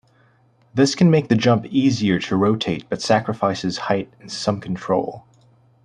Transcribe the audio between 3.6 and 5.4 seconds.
height and some control.